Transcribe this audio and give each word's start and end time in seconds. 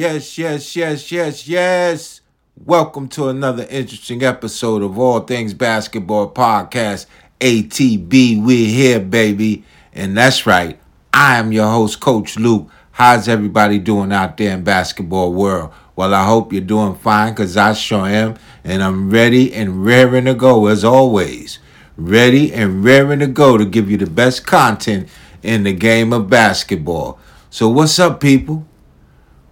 Yes, 0.00 0.38
yes, 0.38 0.76
yes, 0.76 1.12
yes, 1.12 1.46
yes. 1.46 2.20
Welcome 2.56 3.06
to 3.08 3.28
another 3.28 3.66
interesting 3.68 4.22
episode 4.22 4.82
of 4.82 4.98
All 4.98 5.20
Things 5.20 5.52
Basketball 5.52 6.32
Podcast. 6.32 7.04
ATB, 7.38 8.42
we're 8.42 8.66
here, 8.66 8.98
baby. 8.98 9.62
And 9.92 10.16
that's 10.16 10.46
right, 10.46 10.80
I 11.12 11.36
am 11.36 11.52
your 11.52 11.68
host, 11.70 12.00
Coach 12.00 12.38
Luke. 12.38 12.70
How's 12.92 13.28
everybody 13.28 13.78
doing 13.78 14.10
out 14.10 14.38
there 14.38 14.54
in 14.54 14.64
basketball 14.64 15.34
world? 15.34 15.70
Well, 15.96 16.14
I 16.14 16.24
hope 16.24 16.54
you're 16.54 16.62
doing 16.62 16.94
fine 16.94 17.34
because 17.34 17.58
I 17.58 17.74
sure 17.74 18.06
am. 18.06 18.36
And 18.64 18.82
I'm 18.82 19.10
ready 19.10 19.52
and 19.52 19.84
raring 19.84 20.24
to 20.24 20.32
go 20.32 20.68
as 20.68 20.82
always. 20.82 21.58
Ready 21.98 22.54
and 22.54 22.82
raring 22.82 23.18
to 23.18 23.26
go 23.26 23.58
to 23.58 23.66
give 23.66 23.90
you 23.90 23.98
the 23.98 24.08
best 24.08 24.46
content 24.46 25.10
in 25.42 25.64
the 25.64 25.74
game 25.74 26.14
of 26.14 26.30
basketball. 26.30 27.18
So, 27.50 27.68
what's 27.68 27.98
up, 27.98 28.18
people? 28.18 28.66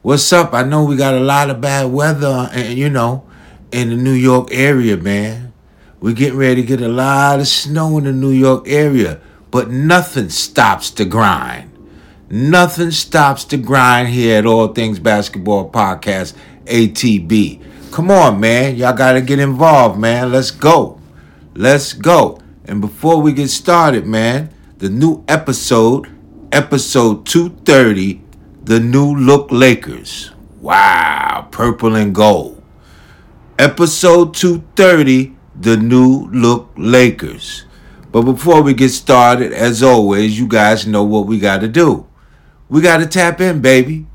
What's 0.01 0.33
up? 0.33 0.55
I 0.55 0.63
know 0.63 0.85
we 0.85 0.95
got 0.95 1.15
a 1.15 1.21
lot 1.21 1.51
of 1.51 1.61
bad 1.61 1.91
weather, 1.91 2.49
and 2.53 2.79
you 2.79 2.89
know, 2.89 3.27
in 3.73 3.89
the 3.89 3.97
New 3.97 4.13
York 4.13 4.47
area, 4.53 4.97
man. 4.97 5.53
We're 5.99 6.15
getting 6.15 6.39
ready 6.39 6.63
to 6.63 6.67
get 6.67 6.81
a 6.81 6.87
lot 6.87 7.41
of 7.41 7.49
snow 7.49 7.99
in 7.99 8.05
the 8.05 8.13
New 8.13 8.31
York 8.31 8.69
area, 8.69 9.21
but 9.51 9.71
nothing 9.71 10.29
stops 10.29 10.91
the 10.91 11.05
grind. 11.05 11.73
Nothing 12.31 12.93
stops 12.93 13.45
the 13.45 13.57
grind 13.57 14.11
here 14.11 14.39
at 14.39 14.47
All 14.47 14.69
Things 14.69 15.01
Basketball 15.01 15.69
Podcast, 15.69 16.35
ATB. 16.67 17.91
Come 17.91 18.13
on, 18.13 18.39
man. 18.39 18.77
Y'all 18.77 18.93
got 18.93 19.15
to 19.15 19.21
get 19.21 19.41
involved, 19.41 19.99
man. 19.99 20.31
Let's 20.31 20.53
go. 20.53 21.01
Let's 21.57 21.93
go. 21.93 22.39
And 22.67 22.81
before 22.81 23.21
we 23.21 23.33
get 23.33 23.49
started, 23.49 24.07
man, 24.07 24.55
the 24.77 24.91
new 24.91 25.25
episode, 25.27 26.09
episode 26.53 27.27
230, 27.27 28.28
the 28.69 28.79
new 28.79 29.15
look 29.17 29.51
Lakers. 29.51 30.31
Wow, 30.61 31.49
purple 31.51 31.97
and 31.97 32.15
gold. 32.15 32.63
Episode 33.59 34.35
230, 34.35 35.35
the 35.59 35.79
new 35.79 36.29
look 36.31 36.69
Lakers. 36.77 37.65
But 38.13 38.25
before 38.25 38.61
we 38.61 38.75
get 38.75 38.91
started, 38.91 39.55
as 39.55 39.83
always, 39.83 40.39
you 40.39 40.47
guys 40.47 40.87
know 40.87 41.03
what 41.03 41.25
we 41.25 41.39
got 41.39 41.63
to 41.63 41.69
do. 41.69 42.07
We 42.69 42.83
got 42.83 42.99
to 42.99 43.07
tap 43.07 43.41
in, 43.41 43.63
baby. 43.63 44.07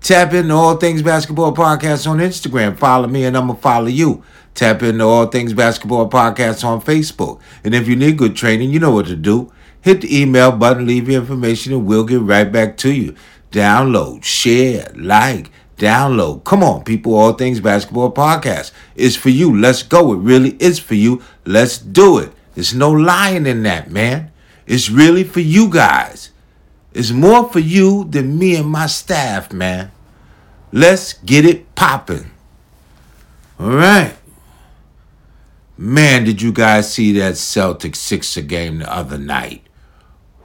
Tap 0.00 0.32
into 0.32 0.54
All 0.54 0.78
Things 0.78 1.02
Basketball 1.02 1.54
Podcast 1.54 2.08
on 2.10 2.16
Instagram. 2.16 2.78
Follow 2.78 3.08
me 3.08 3.26
and 3.26 3.36
I'm 3.36 3.48
going 3.48 3.56
to 3.56 3.62
follow 3.62 3.88
you. 3.88 4.22
Tap 4.54 4.82
into 4.82 5.04
All 5.04 5.26
Things 5.26 5.52
Basketball 5.52 6.08
Podcast 6.08 6.64
on 6.64 6.80
Facebook. 6.80 7.42
And 7.62 7.74
if 7.74 7.86
you 7.86 7.94
need 7.94 8.16
good 8.16 8.34
training, 8.34 8.70
you 8.70 8.80
know 8.80 8.92
what 8.92 9.06
to 9.08 9.16
do. 9.16 9.52
Hit 9.82 10.00
the 10.00 10.20
email 10.22 10.50
button, 10.50 10.86
leave 10.86 11.08
your 11.08 11.20
information, 11.20 11.72
and 11.72 11.86
we'll 11.86 12.04
get 12.04 12.20
right 12.20 12.50
back 12.50 12.76
to 12.78 12.92
you. 12.92 13.14
Download, 13.50 14.22
share, 14.22 14.92
like, 14.94 15.50
download. 15.78 16.44
Come 16.44 16.62
on, 16.62 16.84
people. 16.84 17.14
All 17.14 17.32
Things 17.32 17.60
Basketball 17.60 18.12
Podcast 18.12 18.72
is 18.94 19.16
for 19.16 19.30
you. 19.30 19.56
Let's 19.58 19.82
go. 19.82 20.12
It 20.12 20.18
really 20.18 20.56
is 20.60 20.78
for 20.78 20.94
you. 20.94 21.22
Let's 21.44 21.78
do 21.78 22.18
it. 22.18 22.32
There's 22.54 22.74
no 22.74 22.90
lying 22.90 23.46
in 23.46 23.62
that, 23.62 23.90
man. 23.90 24.32
It's 24.66 24.90
really 24.90 25.24
for 25.24 25.40
you 25.40 25.70
guys. 25.70 26.30
It's 26.92 27.10
more 27.10 27.48
for 27.50 27.60
you 27.60 28.04
than 28.04 28.38
me 28.38 28.56
and 28.56 28.68
my 28.68 28.86
staff, 28.86 29.52
man. 29.52 29.92
Let's 30.72 31.12
get 31.14 31.46
it 31.46 31.74
popping. 31.74 32.30
All 33.58 33.70
right. 33.70 34.16
Man, 35.76 36.24
did 36.24 36.42
you 36.42 36.52
guys 36.52 36.92
see 36.92 37.12
that 37.20 37.36
Celtic 37.36 37.94
Sixer 37.94 38.42
game 38.42 38.80
the 38.80 38.92
other 38.92 39.16
night? 39.16 39.67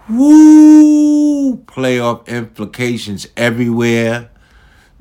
Woo! 0.09 1.58
Playoff 1.58 2.28
implications 2.28 3.28
everywhere. 3.38 4.30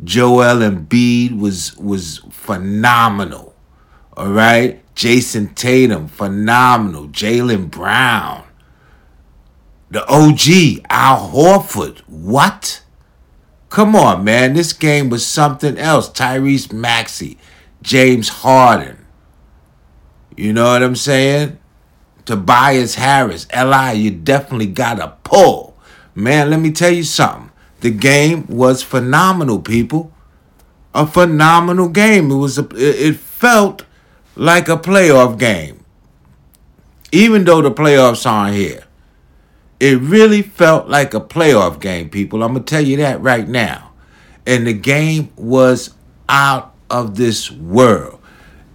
Joel 0.02 0.58
Embiid 0.58 1.38
was 1.38 1.76
was 1.76 2.18
phenomenal. 2.30 3.54
All 4.16 4.32
right. 4.32 4.78
Jayson 4.94 5.54
Tatum, 5.54 6.08
phenomenal. 6.08 7.08
Jaylen 7.08 7.70
Brown. 7.70 8.44
The 9.90 10.06
OG, 10.06 10.84
Al 10.90 11.30
Horford. 11.30 11.98
What? 12.06 12.82
Come 13.68 13.96
on, 13.96 14.24
man. 14.24 14.54
This 14.54 14.72
game 14.72 15.08
was 15.08 15.26
something 15.26 15.78
else. 15.78 16.10
Tyrese 16.10 16.72
Maxey, 16.72 17.38
James 17.82 18.28
Harden. 18.28 19.04
You 20.36 20.52
know 20.52 20.72
what 20.72 20.82
I'm 20.82 20.96
saying? 20.96 21.58
Tobias 22.24 22.94
Harris, 22.94 23.46
LI, 23.54 23.94
you 23.94 24.10
definitely 24.10 24.66
got 24.66 25.00
a 25.00 25.16
pull. 25.24 25.76
Man, 26.14 26.50
let 26.50 26.60
me 26.60 26.70
tell 26.70 26.90
you 26.90 27.02
something. 27.02 27.50
The 27.80 27.90
game 27.90 28.46
was 28.46 28.82
phenomenal, 28.82 29.58
people. 29.60 30.12
A 30.94 31.06
phenomenal 31.06 31.88
game. 31.88 32.30
It 32.30 32.36
was 32.36 32.58
a, 32.58 32.68
it 32.74 33.16
felt 33.16 33.84
like 34.36 34.68
a 34.68 34.76
playoff 34.76 35.38
game. 35.38 35.84
Even 37.10 37.44
though 37.44 37.60
the 37.60 37.72
playoffs 37.72 38.24
aren't 38.30 38.54
here. 38.54 38.84
It 39.80 40.00
really 40.00 40.42
felt 40.42 40.88
like 40.88 41.12
a 41.12 41.20
playoff 41.20 41.80
game, 41.80 42.08
people. 42.08 42.44
I'm 42.44 42.52
going 42.52 42.64
to 42.64 42.70
tell 42.70 42.84
you 42.84 42.98
that 42.98 43.20
right 43.20 43.48
now. 43.48 43.92
And 44.46 44.64
the 44.66 44.72
game 44.72 45.32
was 45.34 45.94
out 46.28 46.72
of 46.88 47.16
this 47.16 47.50
world. 47.50 48.20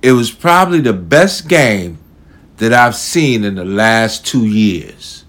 It 0.01 0.11
was 0.11 0.31
probably 0.31 0.81
the 0.81 0.91
best 0.91 1.47
game 1.47 1.97
that 2.57 2.73
I've 2.73 2.95
seen 2.95 3.43
in 3.43 3.55
the 3.55 3.65
last 3.65 4.25
two 4.25 4.45
years. 4.45 5.25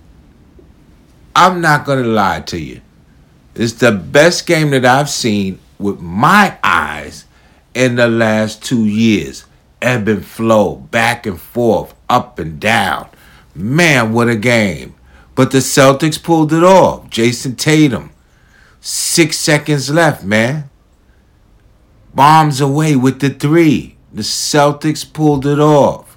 I'm 1.36 1.60
not 1.60 1.84
going 1.84 2.02
to 2.02 2.08
lie 2.08 2.40
to 2.40 2.58
you. 2.58 2.80
It's 3.54 3.74
the 3.74 3.92
best 3.92 4.46
game 4.46 4.70
that 4.70 4.84
I've 4.84 5.10
seen 5.10 5.58
with 5.78 6.00
my 6.00 6.58
eyes 6.62 7.26
in 7.74 7.96
the 7.96 8.08
last 8.08 8.64
two 8.64 8.86
years. 8.86 9.44
Ebb 9.80 10.08
and 10.08 10.24
flow, 10.24 10.76
back 10.76 11.26
and 11.26 11.40
forth, 11.40 11.94
up 12.08 12.38
and 12.38 12.58
down. 12.58 13.08
Man, 13.54 14.12
what 14.12 14.28
a 14.28 14.36
game. 14.36 14.94
But 15.34 15.50
the 15.50 15.58
Celtics 15.58 16.20
pulled 16.20 16.52
it 16.52 16.64
off. 16.64 17.10
Jayson 17.10 17.56
Tatum. 17.56 18.10
Six 18.80 19.36
seconds 19.36 19.90
left, 19.90 20.24
man. 20.24 20.70
Bombs 22.14 22.60
away 22.60 22.96
with 22.96 23.20
the 23.20 23.30
three. 23.30 23.96
The 24.12 24.22
Celtics 24.22 25.12
pulled 25.12 25.46
it 25.46 25.60
off. 25.60 26.07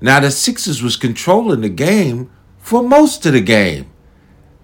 Now 0.00 0.20
the 0.20 0.30
Sixers 0.30 0.82
was 0.82 0.96
controlling 0.96 1.60
the 1.60 1.68
game 1.68 2.30
for 2.58 2.82
most 2.82 3.26
of 3.26 3.32
the 3.32 3.40
game 3.40 3.90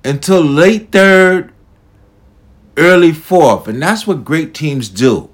until 0.05 0.41
late 0.43 0.93
third, 0.93 1.53
early 2.77 3.13
fourth, 3.13 3.69
and 3.69 3.83
that's 3.83 4.07
what 4.07 4.25
great 4.25 4.55
teams 4.55 4.89
do. 4.89 5.31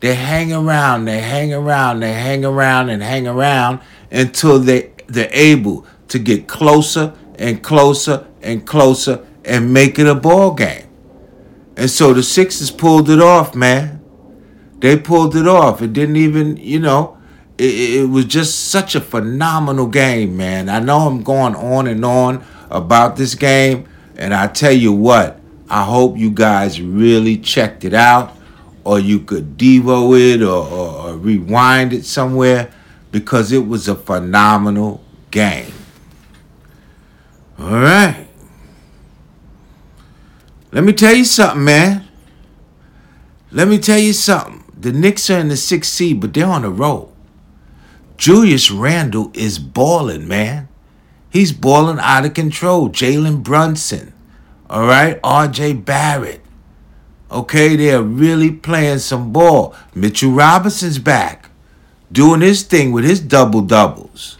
They 0.00 0.14
hang 0.14 0.52
around, 0.52 1.04
they 1.04 1.20
hang 1.20 1.52
around, 1.52 2.00
they 2.00 2.14
hang 2.14 2.44
around 2.44 2.88
and 2.88 3.02
hang 3.02 3.26
around 3.26 3.80
until 4.10 4.58
they 4.58 4.92
they're 5.06 5.30
able 5.32 5.86
to 6.08 6.18
get 6.18 6.48
closer 6.48 7.14
and 7.36 7.62
closer 7.62 8.26
and 8.42 8.66
closer 8.66 9.26
and 9.44 9.72
make 9.72 9.98
it 9.98 10.06
a 10.06 10.14
ball 10.14 10.54
game. 10.54 10.86
And 11.76 11.90
so 11.90 12.12
the 12.12 12.22
Sixers 12.22 12.70
pulled 12.70 13.10
it 13.10 13.20
off, 13.20 13.54
man. 13.54 14.02
They 14.78 14.96
pulled 14.96 15.36
it 15.36 15.46
off. 15.46 15.82
It 15.82 15.92
didn't 15.92 16.16
even, 16.16 16.56
you 16.56 16.78
know, 16.78 17.18
it, 17.60 18.00
it 18.00 18.08
was 18.08 18.24
just 18.24 18.68
such 18.70 18.94
a 18.94 19.00
phenomenal 19.00 19.86
game, 19.86 20.36
man. 20.36 20.68
I 20.68 20.80
know 20.80 21.00
I'm 21.00 21.22
going 21.22 21.54
on 21.54 21.86
and 21.86 22.04
on 22.04 22.42
about 22.70 23.16
this 23.16 23.34
game, 23.34 23.86
and 24.16 24.32
I 24.32 24.46
tell 24.46 24.72
you 24.72 24.92
what, 24.92 25.38
I 25.68 25.84
hope 25.84 26.16
you 26.16 26.30
guys 26.30 26.80
really 26.80 27.36
checked 27.36 27.84
it 27.84 27.92
out, 27.92 28.34
or 28.82 28.98
you 28.98 29.20
could 29.20 29.58
Devo 29.58 30.18
it 30.18 30.42
or, 30.42 30.66
or, 30.66 31.10
or 31.10 31.16
rewind 31.16 31.92
it 31.92 32.06
somewhere 32.06 32.72
because 33.12 33.52
it 33.52 33.66
was 33.66 33.88
a 33.88 33.94
phenomenal 33.94 35.04
game. 35.30 35.72
All 37.58 37.72
right. 37.72 38.26
Let 40.72 40.84
me 40.84 40.94
tell 40.94 41.14
you 41.14 41.24
something, 41.24 41.64
man. 41.64 42.08
Let 43.50 43.68
me 43.68 43.78
tell 43.78 43.98
you 43.98 44.14
something. 44.14 44.64
The 44.78 44.92
Knicks 44.92 45.28
are 45.28 45.38
in 45.38 45.48
the 45.48 45.56
sixth 45.58 45.92
seed, 45.92 46.20
but 46.20 46.32
they're 46.32 46.46
on 46.46 46.62
the 46.62 46.70
road. 46.70 47.09
Julius 48.20 48.70
Randle 48.70 49.30
is 49.32 49.58
balling, 49.58 50.28
man. 50.28 50.68
He's 51.30 51.52
balling 51.52 51.98
out 51.98 52.26
of 52.26 52.34
control. 52.34 52.90
Jalen 52.90 53.42
Brunson, 53.42 54.12
all 54.68 54.86
right? 54.86 55.18
RJ 55.22 55.86
Barrett. 55.86 56.42
Okay, 57.30 57.76
they're 57.76 58.02
really 58.02 58.50
playing 58.50 58.98
some 58.98 59.32
ball. 59.32 59.74
Mitchell 59.94 60.32
Robinson's 60.32 60.98
back, 60.98 61.48
doing 62.12 62.42
his 62.42 62.62
thing 62.62 62.92
with 62.92 63.04
his 63.04 63.20
double 63.20 63.62
doubles. 63.62 64.36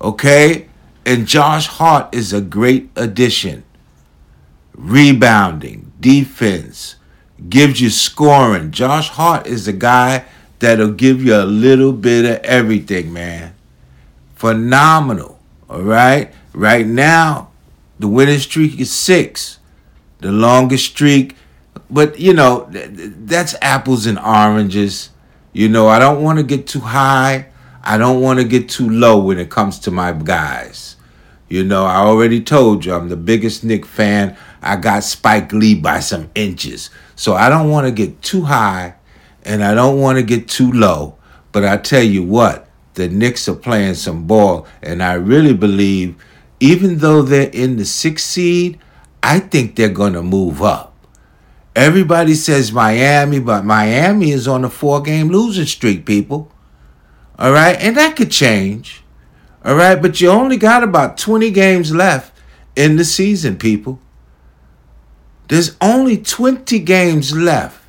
Okay? 0.00 0.66
And 1.06 1.28
Josh 1.28 1.68
Hart 1.68 2.12
is 2.12 2.32
a 2.32 2.40
great 2.40 2.90
addition. 2.96 3.62
Rebounding, 4.74 5.92
defense, 6.00 6.96
gives 7.48 7.80
you 7.80 7.88
scoring. 7.88 8.72
Josh 8.72 9.10
Hart 9.10 9.46
is 9.46 9.68
a 9.68 9.72
guy 9.72 10.24
that'll 10.62 10.92
give 10.92 11.22
you 11.22 11.36
a 11.36 11.44
little 11.44 11.92
bit 11.92 12.24
of 12.24 12.44
everything, 12.44 13.12
man. 13.12 13.54
Phenomenal. 14.34 15.38
All 15.68 15.82
right? 15.82 16.32
Right 16.54 16.86
now, 16.86 17.50
the 17.98 18.08
winning 18.08 18.38
streak 18.38 18.80
is 18.80 18.90
six. 18.90 19.58
The 20.20 20.32
longest 20.32 20.86
streak 20.86 21.36
but 21.92 22.18
you 22.18 22.32
know, 22.32 22.68
that's 22.70 23.54
apples 23.60 24.06
and 24.06 24.18
oranges. 24.18 25.10
You 25.52 25.68
know, 25.68 25.88
I 25.88 25.98
don't 25.98 26.22
want 26.22 26.38
to 26.38 26.42
get 26.42 26.66
too 26.66 26.80
high. 26.80 27.48
I 27.82 27.98
don't 27.98 28.20
want 28.20 28.38
to 28.38 28.44
get 28.44 28.68
too 28.68 28.88
low 28.88 29.22
when 29.22 29.38
it 29.38 29.50
comes 29.50 29.78
to 29.80 29.90
my 29.90 30.12
guys. 30.12 30.96
You 31.48 31.64
know, 31.64 31.84
I 31.84 31.96
already 31.96 32.40
told 32.40 32.84
you 32.84 32.94
I'm 32.94 33.10
the 33.10 33.16
biggest 33.16 33.62
Knick 33.62 33.84
fan. 33.84 34.36
I 34.62 34.76
got 34.76 35.04
Spike 35.04 35.52
Lee 35.52 35.74
by 35.74 36.00
some 36.00 36.30
inches. 36.34 36.88
So 37.14 37.34
I 37.34 37.50
don't 37.50 37.68
want 37.68 37.86
to 37.86 37.92
get 37.92 38.22
too 38.22 38.42
high 38.42 38.94
and 39.44 39.62
I 39.62 39.74
don't 39.74 40.00
want 40.00 40.18
to 40.18 40.24
get 40.24 40.48
too 40.48 40.72
low. 40.72 41.16
But 41.50 41.64
I 41.64 41.76
tell 41.76 42.02
you 42.02 42.22
what, 42.22 42.68
the 42.94 43.08
Knicks 43.08 43.48
are 43.48 43.54
playing 43.54 43.94
some 43.94 44.26
ball. 44.26 44.66
And 44.82 45.02
I 45.02 45.14
really 45.14 45.54
believe, 45.54 46.16
even 46.60 46.98
though 46.98 47.22
they're 47.22 47.50
in 47.50 47.76
the 47.76 47.84
sixth 47.84 48.26
seed, 48.26 48.78
I 49.22 49.38
think 49.38 49.76
they're 49.76 49.88
going 49.88 50.14
to 50.14 50.22
move 50.22 50.62
up. 50.62 50.94
Everybody 51.74 52.34
says 52.34 52.72
Miami, 52.72 53.40
but 53.40 53.64
Miami 53.64 54.30
is 54.30 54.46
on 54.46 54.64
a 54.64 54.70
four 54.70 55.00
game 55.00 55.28
losing 55.28 55.66
streak, 55.66 56.04
people. 56.04 56.50
All 57.38 57.52
right. 57.52 57.76
And 57.80 57.96
that 57.96 58.16
could 58.16 58.30
change. 58.30 59.02
All 59.64 59.76
right, 59.76 60.00
but 60.00 60.20
you 60.20 60.28
only 60.28 60.56
got 60.56 60.82
about 60.82 61.16
20 61.16 61.50
games 61.50 61.94
left 61.94 62.36
in 62.74 62.96
the 62.96 63.04
season, 63.04 63.56
people. 63.56 64.00
There's 65.48 65.76
only 65.80 66.16
20 66.18 66.78
games 66.80 67.34
left. 67.34 67.81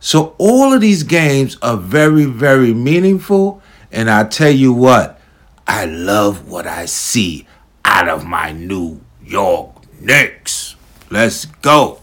So 0.00 0.34
all 0.38 0.72
of 0.72 0.80
these 0.80 1.02
games 1.02 1.56
are 1.62 1.76
very, 1.76 2.24
very 2.24 2.74
meaningful. 2.74 3.62
And 3.90 4.10
I 4.10 4.24
tell 4.24 4.50
you 4.50 4.72
what, 4.72 5.20
I 5.66 5.86
love 5.86 6.48
what 6.48 6.66
I 6.66 6.86
see 6.86 7.46
out 7.84 8.08
of 8.08 8.24
my 8.24 8.52
New 8.52 9.00
York 9.24 10.00
Knicks. 10.00 10.76
Let's 11.10 11.44
go. 11.44 12.00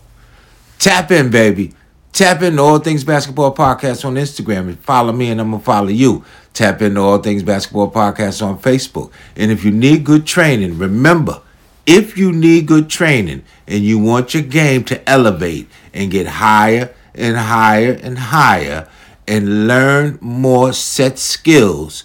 Tap 0.80 1.12
in, 1.12 1.30
baby. 1.30 1.74
Tap 2.14 2.42
in 2.42 2.60
All 2.60 2.80
Things 2.80 3.04
Basketball 3.04 3.56
Podcast 3.56 4.06
on 4.06 4.16
Instagram 4.16 4.68
and 4.68 4.80
follow 4.80 5.12
me, 5.12 5.32
and 5.32 5.42
I'm 5.42 5.50
going 5.50 5.62
to 5.62 5.66
follow 5.66 5.88
you. 5.88 6.24
Tap 6.54 6.82
into 6.82 7.02
All 7.02 7.18
Things 7.18 7.42
Basketball 7.42 7.92
Podcast 7.92 8.46
on 8.46 8.60
Facebook. 8.60 9.12
And 9.36 9.52
if 9.52 9.64
you 9.66 9.72
need 9.72 10.04
good 10.04 10.26
training, 10.26 10.78
remember, 10.78 11.42
if 11.86 12.18
you 12.18 12.32
need 12.32 12.68
good 12.68 12.90
training 12.90 13.44
and 13.68 13.84
you 13.84 13.98
want 13.98 14.34
your 14.34 14.44
game 14.44 14.84
to 14.86 15.10
elevate 15.10 15.70
and 15.94 16.12
get 16.12 16.28
higher 16.28 16.94
and 17.16 17.38
higher 17.38 17.94
and 18.02 18.18
higher 18.18 18.88
and 19.28 19.68
learn 19.68 20.18
more 20.22 20.74
set 20.74 21.18
skills, 21.20 22.04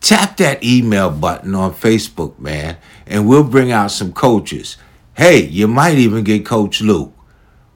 tap 0.00 0.36
that 0.38 0.62
email 0.64 1.10
button 1.10 1.54
on 1.54 1.74
Facebook, 1.74 2.38
man, 2.38 2.76
and 3.06 3.28
we'll 3.28 3.44
bring 3.44 3.70
out 3.70 3.90
some 3.90 4.12
coaches. 4.12 4.76
Hey, 5.14 5.44
you 5.44 5.66
might 5.68 5.98
even 5.98 6.24
get 6.24 6.46
Coach 6.46 6.80
Luke. 6.80 7.12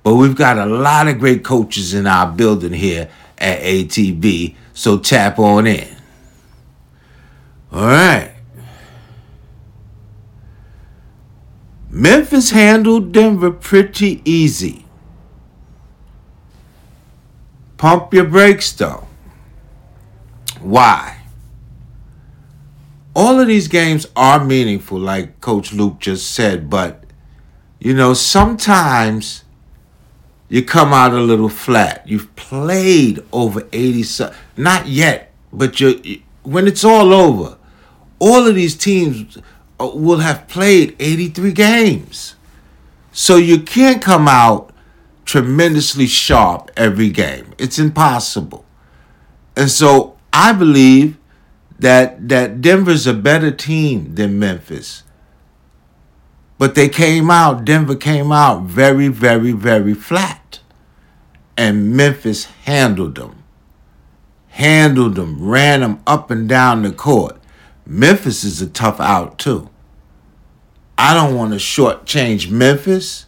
But 0.02 0.14
we've 0.14 0.36
got 0.36 0.58
a 0.58 0.66
lot 0.66 1.06
of 1.06 1.18
great 1.18 1.44
coaches 1.44 1.94
in 1.94 2.06
our 2.06 2.30
building 2.30 2.72
here 2.72 3.08
at 3.38 3.60
ATB 3.60 4.56
so 4.74 4.98
tap 4.98 5.38
on 5.38 5.66
in. 5.66 5.96
All 7.70 7.82
right. 7.82 8.32
Memphis 11.90 12.50
handled 12.50 13.12
Denver 13.12 13.50
pretty 13.50 14.22
easy. 14.24 14.81
Pump 17.82 18.14
your 18.14 18.26
brakes 18.26 18.70
though. 18.70 19.08
Why? 20.60 21.18
All 23.12 23.40
of 23.40 23.48
these 23.48 23.66
games 23.66 24.06
are 24.14 24.44
meaningful, 24.44 25.00
like 25.00 25.40
Coach 25.40 25.72
Luke 25.72 25.98
just 25.98 26.30
said, 26.30 26.70
but 26.70 27.02
you 27.80 27.92
know, 27.92 28.14
sometimes 28.14 29.42
you 30.48 30.64
come 30.64 30.92
out 30.92 31.12
a 31.12 31.20
little 31.20 31.48
flat. 31.48 32.08
You've 32.08 32.32
played 32.36 33.18
over 33.32 33.66
80 33.72 34.30
not 34.56 34.86
yet, 34.86 35.32
but 35.52 35.80
you 35.80 36.22
when 36.44 36.68
it's 36.68 36.84
all 36.84 37.12
over, 37.12 37.58
all 38.20 38.46
of 38.46 38.54
these 38.54 38.76
teams 38.76 39.38
uh, 39.80 39.90
will 39.92 40.20
have 40.20 40.46
played 40.46 40.94
83 41.00 41.50
games. 41.50 42.36
So 43.10 43.38
you 43.38 43.58
can't 43.58 44.00
come 44.00 44.28
out 44.28 44.71
tremendously 45.32 46.06
sharp 46.06 46.70
every 46.76 47.08
game. 47.08 47.54
It's 47.56 47.78
impossible. 47.78 48.66
And 49.56 49.70
so 49.70 50.18
I 50.30 50.52
believe 50.52 51.16
that 51.78 52.28
that 52.28 52.60
Denver's 52.60 53.06
a 53.06 53.14
better 53.14 53.50
team 53.50 54.14
than 54.14 54.38
Memphis. 54.38 55.04
But 56.58 56.74
they 56.74 56.90
came 56.90 57.30
out, 57.30 57.64
Denver 57.64 57.96
came 57.96 58.30
out 58.30 58.64
very, 58.64 59.08
very, 59.08 59.52
very 59.52 59.94
flat. 59.94 60.60
And 61.56 61.96
Memphis 61.96 62.44
handled 62.66 63.14
them. 63.14 63.42
Handled 64.48 65.14
them, 65.14 65.42
ran 65.42 65.80
them 65.80 66.02
up 66.06 66.30
and 66.30 66.46
down 66.46 66.82
the 66.82 66.92
court. 66.92 67.40
Memphis 67.86 68.44
is 68.44 68.60
a 68.60 68.68
tough 68.68 69.00
out, 69.00 69.38
too. 69.38 69.70
I 70.98 71.14
don't 71.14 71.34
want 71.34 71.52
to 71.52 71.58
shortchange 71.58 72.50
Memphis. 72.50 73.24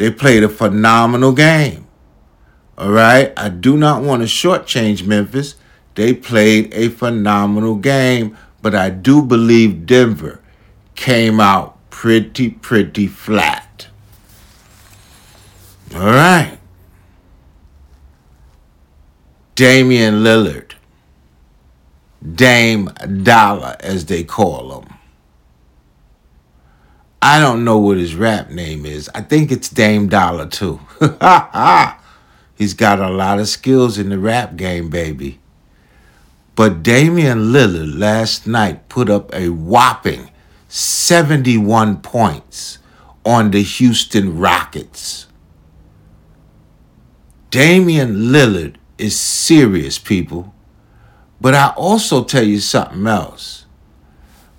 They 0.00 0.10
played 0.10 0.42
a 0.42 0.48
phenomenal 0.48 1.32
game. 1.32 1.86
All 2.78 2.90
right? 2.90 3.34
I 3.36 3.50
do 3.50 3.76
not 3.76 4.02
want 4.02 4.22
to 4.22 4.26
shortchange 4.26 5.06
Memphis. 5.06 5.56
They 5.94 6.14
played 6.14 6.72
a 6.72 6.88
phenomenal 6.88 7.74
game, 7.74 8.34
but 8.62 8.74
I 8.74 8.88
do 8.88 9.20
believe 9.20 9.84
Denver 9.84 10.40
came 10.94 11.38
out 11.38 11.76
pretty, 11.90 12.48
pretty 12.48 13.08
flat. 13.08 13.88
All 15.94 16.00
right. 16.00 16.58
Damian 19.54 20.24
Lillard. 20.24 20.76
Dame 22.26 22.86
Dollar, 23.22 23.76
as 23.80 24.06
they 24.06 24.24
call 24.24 24.80
him. 24.80 24.99
I 27.22 27.38
don't 27.38 27.64
know 27.64 27.78
what 27.78 27.98
his 27.98 28.14
rap 28.14 28.50
name 28.50 28.86
is. 28.86 29.10
I 29.14 29.20
think 29.20 29.52
it's 29.52 29.68
Dame 29.68 30.08
Dollar, 30.08 30.46
too. 30.46 30.80
He's 32.54 32.74
got 32.74 32.98
a 32.98 33.10
lot 33.10 33.38
of 33.38 33.48
skills 33.48 33.98
in 33.98 34.08
the 34.08 34.18
rap 34.18 34.56
game, 34.56 34.88
baby. 34.88 35.38
But 36.56 36.82
Damian 36.82 37.52
Lillard 37.52 37.98
last 37.98 38.46
night 38.46 38.88
put 38.88 39.08
up 39.08 39.34
a 39.34 39.48
whopping 39.48 40.30
71 40.68 42.00
points 42.00 42.78
on 43.24 43.50
the 43.50 43.62
Houston 43.62 44.38
Rockets. 44.38 45.26
Damian 47.50 48.30
Lillard 48.30 48.76
is 48.96 49.18
serious, 49.18 49.98
people. 49.98 50.54
But 51.40 51.54
I 51.54 51.72
also 51.76 52.24
tell 52.24 52.44
you 52.44 52.60
something 52.60 53.06
else. 53.06 53.59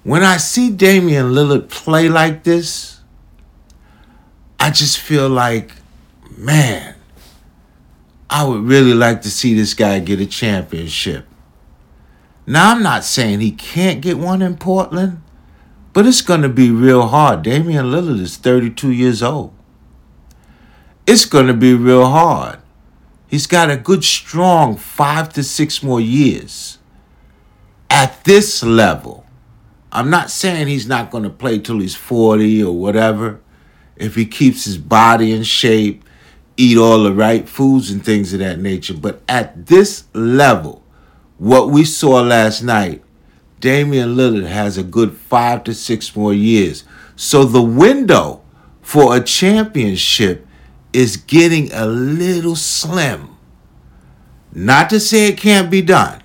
When 0.04 0.24
I 0.24 0.38
see 0.38 0.72
Damian 0.72 1.28
Lillard 1.28 1.70
play 1.70 2.10
like 2.10 2.44
this, 2.44 3.02
I 4.60 4.72
just 4.72 5.00
feel 5.00 5.30
like, 5.30 5.74
man, 6.38 6.96
I 8.30 8.44
would 8.46 8.64
really 8.64 8.94
like 8.94 9.22
to 9.24 9.30
see 9.30 9.54
this 9.54 9.74
guy 9.74 10.00
get 10.00 10.20
a 10.20 10.26
championship. 10.26 11.26
Now, 12.48 12.72
I'm 12.72 12.82
not 12.82 13.04
saying 13.04 13.40
he 13.40 13.52
can't 13.52 14.02
get 14.02 14.18
one 14.18 14.42
in 14.42 14.58
Portland. 14.58 15.22
But 15.94 16.08
it's 16.08 16.22
going 16.22 16.42
to 16.42 16.50
be 16.50 16.72
real 16.72 17.08
hard. 17.08 17.42
Damian 17.42 17.88
Lillard 17.88 18.20
is 18.22 18.38
32 18.38 18.92
years 18.92 19.22
old. 19.22 19.54
It's 21.06 21.26
going 21.26 21.48
to 21.48 21.54
be 21.54 21.74
real 21.74 22.06
hard. 22.06 22.60
He's 23.28 23.48
got 23.48 23.70
a 23.70 23.78
good, 23.78 24.04
strong 24.04 24.78
five 24.78 25.34
to 25.34 25.44
six 25.44 25.84
more 25.84 26.00
years 26.00 26.78
at 27.90 28.24
this 28.24 28.64
level. 28.64 29.26
I'm 29.92 30.10
not 30.10 30.30
saying 30.30 30.68
he's 30.68 30.88
not 30.88 31.12
going 31.12 31.24
to 31.24 31.30
play 31.30 31.60
till 31.60 31.80
he's 31.80 31.96
40 31.96 32.64
or 32.64 32.78
whatever. 32.78 33.42
If 33.96 34.16
he 34.16 34.26
keeps 34.26 34.66
his 34.66 34.78
body 34.78 35.34
in 35.34 35.44
shape, 35.44 36.04
eat 36.58 36.78
all 36.78 37.04
the 37.04 37.14
right 37.14 37.48
foods 37.48 37.92
and 37.92 38.04
things 38.04 38.34
of 38.34 38.40
that 38.40 38.60
nature. 38.60 38.94
But 38.94 39.22
at 39.28 39.68
this 39.68 40.06
level, 40.14 40.84
what 41.38 41.70
we 41.70 41.84
saw 41.84 42.22
last 42.22 42.62
night 42.62 43.04
Damian 43.62 44.16
Lillard 44.16 44.48
has 44.48 44.78
a 44.78 44.84
good 44.84 45.16
five 45.16 45.64
to 45.66 45.74
six 45.74 46.16
more 46.16 46.34
years. 46.34 46.84
So 47.16 47.46
the 47.46 47.62
window 47.62 48.42
for 48.82 49.16
a 49.16 49.22
championship 49.22 50.48
is 50.92 51.16
getting 51.16 51.72
a 51.72 51.86
little 51.86 52.56
slim. 52.56 53.38
Not 54.52 54.90
to 54.90 55.00
say 55.00 55.28
it 55.28 55.38
can't 55.38 55.70
be 55.70 55.82
done. 55.82 56.21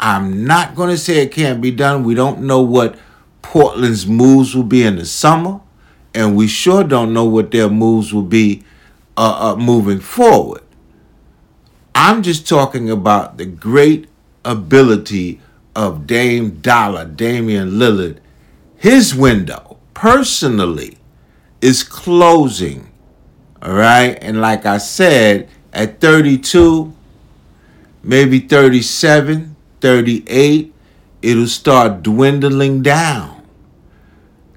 I'm 0.00 0.44
not 0.44 0.74
going 0.74 0.90
to 0.90 0.98
say 0.98 1.22
it 1.22 1.32
can't 1.32 1.60
be 1.60 1.70
done. 1.70 2.04
We 2.04 2.14
don't 2.14 2.42
know 2.42 2.60
what 2.60 2.98
Portland's 3.42 4.06
moves 4.06 4.54
will 4.54 4.64
be 4.64 4.82
in 4.82 4.96
the 4.96 5.06
summer, 5.06 5.60
and 6.14 6.36
we 6.36 6.48
sure 6.48 6.84
don't 6.84 7.12
know 7.12 7.24
what 7.24 7.50
their 7.50 7.68
moves 7.68 8.12
will 8.12 8.22
be 8.22 8.64
uh, 9.16 9.52
uh, 9.52 9.56
moving 9.56 10.00
forward. 10.00 10.62
I'm 11.94 12.22
just 12.22 12.48
talking 12.48 12.90
about 12.90 13.38
the 13.38 13.46
great 13.46 14.08
ability 14.44 15.40
of 15.74 16.06
Dame 16.06 16.60
Dollar, 16.60 17.04
Damian 17.04 17.72
Lillard, 17.72 18.18
his 18.76 19.14
window 19.14 19.78
personally 19.94 20.98
is 21.60 21.82
closing. 21.82 22.90
All 23.62 23.72
right. 23.72 24.18
And 24.20 24.40
like 24.40 24.66
I 24.66 24.78
said, 24.78 25.48
at 25.72 26.00
32, 26.00 26.92
maybe 28.02 28.40
37, 28.40 29.53
38, 29.84 30.74
it'll 31.20 31.46
start 31.46 32.02
dwindling 32.02 32.80
down. 32.80 33.46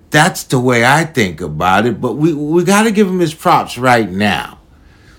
That's 0.09 0.45
the 0.45 0.57
way 0.57 0.85
I 0.85 1.03
think 1.03 1.41
about 1.41 1.85
it. 1.85 1.99
But 1.99 2.13
we, 2.13 2.31
we 2.31 2.63
got 2.63 2.83
to 2.83 2.91
give 2.91 3.09
him 3.09 3.19
his 3.19 3.33
props 3.33 3.77
right 3.77 4.09
now. 4.09 4.59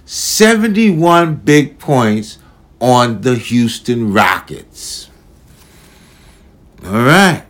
71 0.07 1.35
big 1.35 1.79
points 1.79 2.39
on 2.81 3.21
the 3.21 3.35
Houston 3.35 4.15
Rockets. 4.15 5.11
All 6.87 6.93
right. 6.93 7.45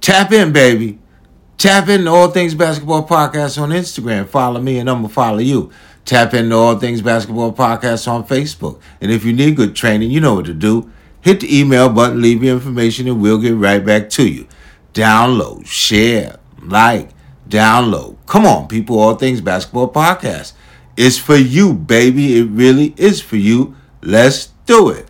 Tap 0.00 0.32
in, 0.32 0.52
baby. 0.52 0.98
Tap 1.56 1.88
in 1.88 2.08
All 2.08 2.32
Things 2.32 2.56
Basketball 2.56 3.06
Podcast 3.06 3.62
on 3.62 3.68
Instagram. 3.68 4.28
Follow 4.28 4.60
me 4.60 4.78
and 4.80 4.90
I'm 4.90 5.02
going 5.02 5.08
to 5.08 5.14
follow 5.14 5.38
you. 5.38 5.70
Tap 6.10 6.34
into 6.34 6.56
All 6.56 6.76
Things 6.76 7.02
Basketball 7.02 7.52
Podcast 7.52 8.08
on 8.08 8.26
Facebook. 8.26 8.80
And 9.00 9.12
if 9.12 9.24
you 9.24 9.32
need 9.32 9.54
good 9.54 9.76
training, 9.76 10.10
you 10.10 10.20
know 10.20 10.34
what 10.34 10.46
to 10.46 10.54
do. 10.54 10.90
Hit 11.20 11.38
the 11.38 11.56
email 11.56 11.88
button, 11.88 12.20
leave 12.20 12.42
your 12.42 12.52
information, 12.52 13.06
and 13.06 13.22
we'll 13.22 13.38
get 13.38 13.54
right 13.54 13.78
back 13.78 14.10
to 14.10 14.28
you. 14.28 14.48
Download, 14.92 15.64
share, 15.64 16.40
like, 16.60 17.10
download. 17.48 18.16
Come 18.26 18.44
on, 18.44 18.66
people, 18.66 18.98
All 18.98 19.14
Things 19.14 19.40
Basketball 19.40 19.92
Podcast. 19.92 20.54
It's 20.96 21.16
for 21.16 21.36
you, 21.36 21.74
baby. 21.74 22.40
It 22.40 22.46
really 22.46 22.92
is 22.96 23.20
for 23.20 23.36
you. 23.36 23.76
Let's 24.02 24.48
do 24.66 24.88
it. 24.88 25.06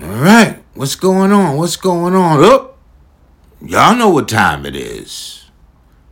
All 0.00 0.08
right. 0.08 0.62
What's 0.74 0.94
going 0.94 1.32
on? 1.32 1.56
What's 1.56 1.74
going 1.74 2.14
on? 2.14 2.38
Oh, 2.44 2.74
y'all 3.60 3.96
know 3.96 4.10
what 4.10 4.28
time 4.28 4.66
it 4.66 4.76
is. 4.76 5.47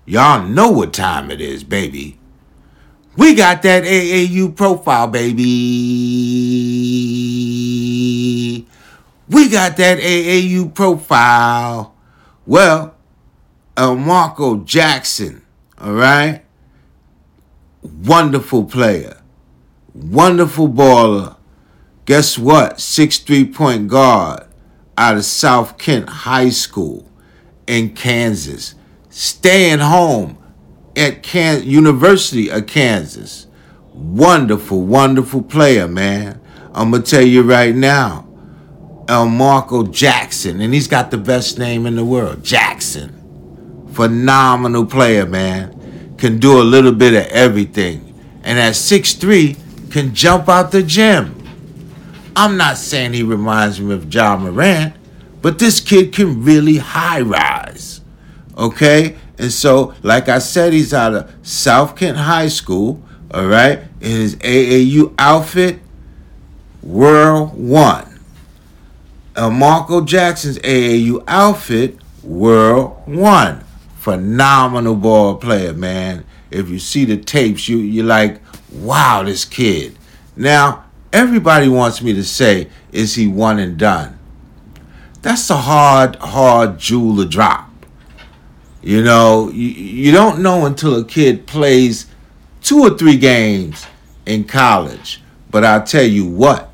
Y'all 0.09 0.47
know 0.47 0.71
what 0.71 0.93
time 0.93 1.33
it 1.33 1.41
is, 1.41 1.65
baby. 1.65 2.17
We 3.17 3.35
got 3.35 3.63
that 3.63 3.83
AAU 3.83 4.55
profile, 4.55 5.09
baby. 5.09 5.43
We 9.29 9.49
got 9.49 9.77
that 9.79 9.99
AAU 9.99 10.73
profile. 10.73 11.93
Well, 12.47 12.95
uh, 13.77 13.97
Marco 13.97 14.59
Jackson, 14.59 15.43
all 15.77 15.95
right? 15.95 16.45
Wonderful 17.83 18.67
player. 18.67 19.21
Wonderful 19.93 20.69
baller. 20.69 21.37
Guess 22.05 22.39
what? 22.39 22.79
Six 22.79 23.19
three 23.19 23.45
point 23.45 23.89
guard 23.89 24.45
out 24.97 25.17
of 25.17 25.25
South 25.25 25.79
Kent 25.79 26.09
High 26.09 26.51
School 26.51 27.11
in 27.67 27.95
Kansas. 27.95 28.76
Staying 29.17 29.79
home 29.79 30.37
at 30.95 31.23
Can- 31.23 31.65
University 31.65 32.51
of 32.51 32.67
Kansas. 32.67 33.47
Wonderful, 33.95 34.83
wonderful 34.83 35.43
player, 35.43 35.89
man. 35.89 36.41
I'm 36.75 36.93
to 36.93 37.01
tell 37.01 37.23
you 37.23 37.43
right 37.43 37.75
now. 37.75 38.29
Elmarko 39.07 39.91
Jackson, 39.91 40.61
and 40.61 40.75
he's 40.75 40.89
got 40.89 41.11
the 41.11 41.17
best 41.17 41.59
name 41.59 41.87
in 41.87 41.97
the 41.97 42.05
world, 42.05 42.45
Jackson. 42.45 43.89
Phenomenal 43.93 44.85
player, 44.85 45.25
man 45.25 45.73
can 46.19 46.39
do 46.39 46.61
a 46.61 46.65
little 46.65 46.93
bit 46.93 47.15
of 47.15 47.31
everything. 47.31 48.15
And 48.43 48.59
at 48.59 48.75
6'3, 48.75 49.91
can 49.91 50.15
jump 50.15 50.49
out 50.49 50.73
the 50.73 50.83
gym. 50.83 51.35
I'm 52.35 52.57
not 52.57 52.77
saying 52.77 53.13
he 53.13 53.23
reminds 53.23 53.81
me 53.81 53.95
of 53.95 54.13
Ja 54.13 54.37
Morant, 54.37 54.95
but 55.41 55.59
this 55.59 55.81
kid 55.81 56.13
can 56.13 56.45
really 56.45 56.79
high 56.79 57.21
rise. 57.21 58.01
Okay? 58.57 59.17
And 59.39 59.53
so, 59.53 59.95
like 60.03 60.29
I 60.29 60.39
said, 60.39 60.73
he's 60.73 60.95
out 60.95 61.15
of 61.15 61.33
South 61.43 61.97
Kent 61.97 62.17
High 62.17 62.49
School, 62.49 63.03
all 63.33 63.47
right? 63.47 63.81
In 64.01 64.11
his 64.11 64.37
AAU 64.37 65.15
outfit, 65.19 65.81
World 66.83 67.55
1. 67.55 68.21
Uh, 69.35 69.51
Marco 69.51 70.03
Jackson's 70.03 70.59
AAU 70.61 71.23
outfit, 71.27 71.99
World 72.23 73.03
1 73.07 73.67
phenomenal 74.07 74.95
ball 74.95 75.35
player, 75.35 75.73
man. 75.73 76.25
If 76.49 76.69
you 76.69 76.79
see 76.79 77.05
the 77.05 77.17
tapes, 77.17 77.69
you 77.69 77.79
you're 77.79 78.05
like, 78.05 78.41
wow, 78.73 79.25
this 79.25 79.45
kid. 79.45 79.99
Now, 80.37 80.85
everybody 81.13 81.69
wants 81.69 82.01
me 82.01 82.13
to 82.13 82.23
say, 82.23 82.69
is 82.93 83.17
he 83.17 83.27
one 83.27 83.59
and 83.59 83.77
done? 83.77 84.17
That's 85.23 85.51
a 85.51 85.57
hard, 85.57 86.15
hard 86.21 86.79
jewel 86.79 87.17
to 87.17 87.25
drop. 87.25 87.66
You 88.83 89.03
know, 89.03 89.51
you, 89.51 89.69
you 89.69 90.13
don't 90.13 90.41
know 90.41 90.67
until 90.67 91.01
a 91.01 91.05
kid 91.05 91.47
plays 91.47 92.07
two 92.63 92.81
or 92.81 92.97
three 92.97 93.17
games 93.17 93.87
in 94.27 94.45
college. 94.45 95.23
But 95.51 95.65
I'll 95.65 95.85
tell 95.85 96.05
you 96.05 96.27
what, 96.27 96.73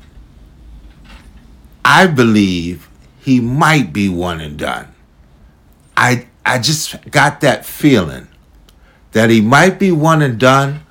I 1.85 2.07
believe 2.07 2.89
he 3.21 3.39
might 3.39 3.93
be 3.93 4.09
one 4.09 4.41
and 4.41 4.57
done. 4.57 4.93
I 5.95 6.27
I 6.45 6.59
just 6.59 7.09
got 7.09 7.41
that 7.41 7.65
feeling 7.65 8.27
that 9.13 9.29
he 9.29 9.39
might 9.41 9.79
be 9.79 9.91
one 9.91 10.21
and 10.21 10.39
done 10.39 10.81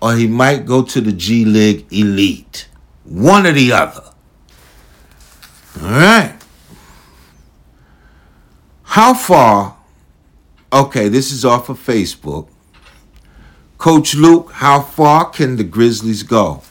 or 0.00 0.14
he 0.14 0.26
might 0.26 0.64
go 0.64 0.82
to 0.82 1.00
the 1.00 1.12
G 1.12 1.44
League 1.44 1.86
Elite. 1.92 2.68
One 3.04 3.46
or 3.46 3.52
the 3.52 3.72
other. 3.72 4.04
All 5.82 5.90
right. 5.90 6.38
How 8.84 9.14
far? 9.14 9.76
Okay, 10.72 11.08
this 11.08 11.30
is 11.30 11.44
off 11.44 11.68
of 11.68 11.78
Facebook. 11.78 12.48
Coach 13.76 14.14
Luke, 14.14 14.52
how 14.52 14.80
far 14.80 15.28
can 15.28 15.56
the 15.56 15.64
Grizzlies 15.64 16.22
go? 16.22 16.62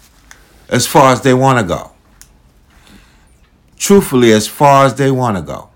As 0.70 0.88
far 0.88 1.12
as 1.12 1.22
they 1.22 1.34
want 1.34 1.60
to 1.60 1.65
go. 1.65 1.91
Truthfully, 3.77 4.31
as 4.31 4.48
far 4.48 4.86
as 4.86 4.96
they 4.96 5.12
want 5.12 5.38
to 5.38 5.43
go. 5.43 5.70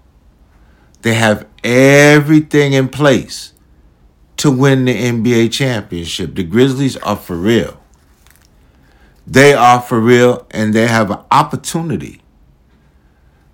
They 1.04 1.14
have 1.14 1.46
everything 1.64 2.74
in 2.74 2.90
place 2.90 3.54
to 4.38 4.50
win 4.50 4.86
the 4.86 4.96
NBA 4.96 5.52
championship. 5.52 6.34
The 6.34 6.44
Grizzlies 6.44 6.98
are 6.98 7.16
for 7.16 7.36
real. 7.36 7.80
They 9.28 9.54
are 9.54 9.82
for 9.82 10.00
real 10.00 10.48
and 10.50 10.74
they 10.74 10.88
have 10.88 11.12
an 11.12 11.20
opportunity. 11.32 12.22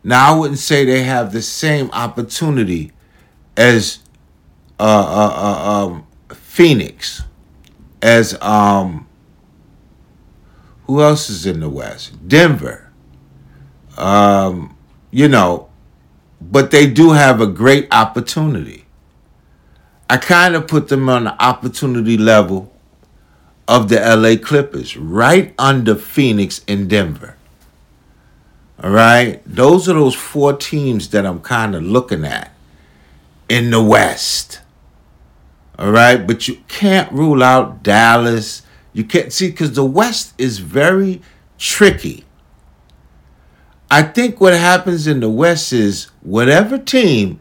Now, 0.04 0.34
I 0.34 0.38
wouldn't 0.38 0.60
say 0.60 0.86
they 0.86 1.04
have 1.04 1.34
the 1.34 1.42
same 1.42 1.90
opportunity 1.92 2.92
as 3.58 4.00
uh, 4.82 4.84
uh, 4.84 5.34
uh, 5.36 5.86
um, 5.86 6.08
Phoenix, 6.34 7.22
as 8.02 8.36
um, 8.42 9.08
who 10.86 11.04
else 11.04 11.30
is 11.30 11.46
in 11.46 11.60
the 11.60 11.70
West? 11.70 12.28
Denver. 12.28 12.92
Um, 13.96 14.76
you 15.12 15.28
know, 15.28 15.70
but 16.42 16.72
they 16.72 16.90
do 16.90 17.12
have 17.12 17.40
a 17.40 17.46
great 17.46 17.88
opportunity. 17.92 18.86
I 20.10 20.18
kind 20.18 20.56
of 20.56 20.68
put 20.68 20.88
them 20.88 21.08
on 21.10 21.26
the 21.26 21.44
opportunity 21.44 22.18
level 22.18 22.74
of 23.68 23.88
the 23.88 24.00
LA 24.00 24.36
Clippers, 24.44 24.98
right 24.98 25.54
under 25.60 25.96
Phoenix 25.96 26.62
and 26.68 26.90
Denver. 26.90 27.38
All 28.84 28.90
right? 28.90 29.44
Those 29.46 29.88
are 29.88 29.94
those 29.94 30.16
four 30.16 30.54
teams 30.54 31.10
that 31.10 31.26
I'm 31.26 31.40
kind 31.42 31.76
of 31.76 31.84
looking 31.84 32.26
at 32.26 32.52
in 33.48 33.70
the 33.70 33.84
West. 33.84 34.60
All 35.82 35.90
right? 35.90 36.28
But 36.28 36.48
you 36.48 36.58
can't 36.68 37.12
rule 37.12 37.42
out 37.42 37.82
Dallas. 37.82 38.62
You 38.94 39.04
can't 39.04 39.34
see 39.34 39.50
because 39.50 39.74
the 39.74 39.84
West 39.84 40.36
is 40.38 40.60
very 40.60 41.24
tricky. 41.58 42.26
I 43.90 44.04
think 44.04 44.40
what 44.40 44.54
happens 44.54 45.08
in 45.08 45.22
the 45.22 45.30
West 45.30 45.74
is 45.74 46.06
whatever 46.22 46.78
team 46.78 47.40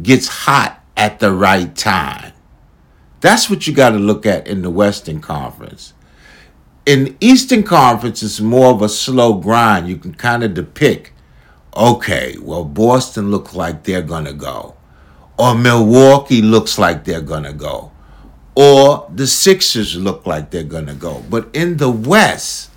gets 0.00 0.28
hot 0.28 0.82
at 0.96 1.18
the 1.18 1.32
right 1.32 1.74
time. 1.74 2.32
That's 3.20 3.50
what 3.50 3.66
you 3.66 3.74
got 3.74 3.90
to 3.90 3.98
look 3.98 4.24
at 4.24 4.46
in 4.46 4.62
the 4.62 4.70
Western 4.70 5.20
Conference. 5.20 5.92
In 6.86 7.16
Eastern 7.20 7.64
Conference, 7.64 8.22
it's 8.22 8.40
more 8.40 8.72
of 8.72 8.82
a 8.82 8.88
slow 8.88 9.34
grind. 9.34 9.88
You 9.88 9.96
can 9.96 10.14
kind 10.14 10.44
of 10.44 10.54
depict, 10.54 11.12
okay, 11.76 12.36
well, 12.40 12.64
Boston 12.64 13.30
looks 13.30 13.54
like 13.54 13.82
they're 13.82 14.00
going 14.00 14.24
to 14.26 14.32
go, 14.32 14.76
or 15.40 15.54
Milwaukee 15.54 16.42
looks 16.42 16.78
like 16.78 17.04
they're 17.04 17.22
going 17.22 17.44
to 17.44 17.54
go, 17.54 17.90
or 18.54 19.10
the 19.14 19.26
Sixers 19.26 19.96
look 19.96 20.26
like 20.26 20.50
they're 20.50 20.62
going 20.62 20.84
to 20.84 20.94
go. 20.94 21.24
But 21.30 21.48
in 21.54 21.78
the 21.78 21.90
West, 21.90 22.70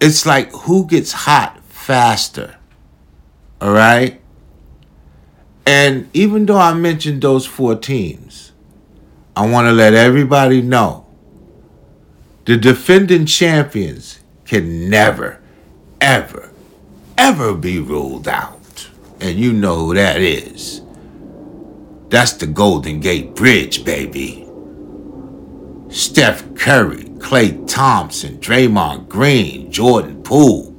it's 0.00 0.24
like 0.24 0.50
who 0.52 0.86
gets 0.86 1.12
hot 1.12 1.62
faster. 1.68 2.56
All 3.60 3.72
right? 3.72 4.22
And 5.66 6.08
even 6.14 6.46
though 6.46 6.56
I 6.56 6.72
mentioned 6.72 7.20
those 7.20 7.44
four 7.44 7.76
teams, 7.76 8.52
I 9.36 9.46
want 9.46 9.66
to 9.66 9.72
let 9.72 9.92
everybody 9.92 10.62
know 10.62 11.06
the 12.46 12.56
defending 12.56 13.26
champions 13.26 14.20
can 14.46 14.88
never, 14.88 15.42
ever, 16.00 16.52
ever 17.18 17.54
be 17.54 17.78
ruled 17.78 18.26
out. 18.28 18.88
And 19.20 19.38
you 19.38 19.52
know 19.52 19.76
who 19.76 19.94
that 19.94 20.22
is. 20.22 20.80
That's 22.10 22.32
the 22.32 22.46
Golden 22.48 22.98
Gate 22.98 23.36
Bridge, 23.36 23.84
baby. 23.84 24.46
Steph 25.90 26.54
Curry, 26.56 27.04
Klay 27.18 27.66
Thompson, 27.68 28.38
Draymond 28.38 29.08
Green, 29.08 29.70
Jordan 29.70 30.20
Poole. 30.22 30.72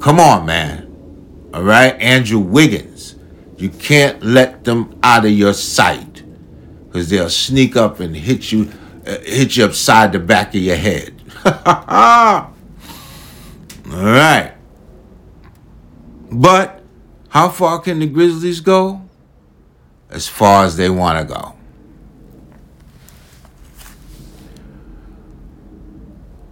Come 0.00 0.18
on, 0.18 0.44
man. 0.44 1.48
All 1.54 1.62
right, 1.62 1.94
Andrew 2.00 2.40
Wiggins. 2.40 3.14
You 3.56 3.70
can't 3.70 4.20
let 4.22 4.64
them 4.64 4.98
out 5.02 5.24
of 5.24 5.30
your 5.30 5.54
sight 5.54 6.24
because 6.86 7.08
they'll 7.08 7.30
sneak 7.30 7.76
up 7.76 8.00
and 8.00 8.14
hit 8.14 8.50
you, 8.50 8.70
uh, 9.06 9.18
hit 9.20 9.56
you 9.56 9.64
upside 9.64 10.10
the 10.12 10.18
back 10.18 10.48
of 10.48 10.60
your 10.60 10.76
head. 10.76 11.14
All 11.44 12.52
right. 13.84 14.54
But 16.32 16.82
how 17.28 17.48
far 17.48 17.78
can 17.78 18.00
the 18.00 18.06
Grizzlies 18.06 18.60
go? 18.60 19.05
As 20.10 20.28
far 20.28 20.64
as 20.64 20.76
they 20.76 20.88
want 20.88 21.18
to 21.18 21.34
go. 21.34 21.54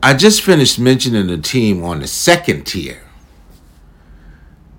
I 0.03 0.13
just 0.13 0.43
finished 0.43 0.79
mentioning 0.79 1.29
the 1.29 1.39
team 1.39 1.83
on 1.83 2.01
the 2.01 2.07
second 2.07 2.65
tier. 2.65 3.03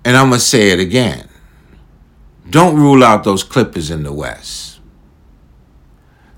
And 0.03 0.15
I'm 0.15 0.29
going 0.29 0.39
to 0.39 0.45
say 0.45 0.69
it 0.69 0.79
again. 0.79 1.27
Don't 2.47 2.75
rule 2.75 3.03
out 3.03 3.23
those 3.23 3.43
Clippers 3.43 3.89
in 3.89 4.03
the 4.03 4.13
West. 4.13 4.79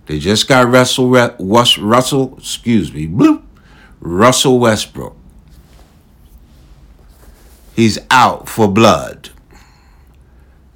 They 0.05 0.19
just 0.19 0.47
got 0.47 0.69
Russell, 0.69 1.09
Russell, 1.09 2.37
excuse 2.37 2.93
me, 2.93 3.07
bloop, 3.07 3.43
Russell 3.99 4.57
Westbrook. 4.57 5.17
He's 7.75 7.99
out 8.09 8.47
for 8.47 8.69
blood. 8.69 9.31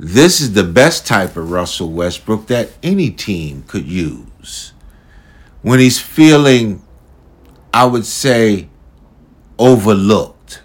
This 0.03 0.41
is 0.41 0.53
the 0.53 0.63
best 0.63 1.05
type 1.05 1.37
of 1.37 1.51
Russell 1.51 1.91
Westbrook 1.91 2.47
that 2.47 2.71
any 2.81 3.11
team 3.11 3.63
could 3.67 3.85
use. 3.85 4.73
When 5.61 5.79
he's 5.79 5.99
feeling 5.99 6.81
I 7.73 7.85
would 7.85 8.05
say, 8.05 8.67
overlooked. 9.57 10.61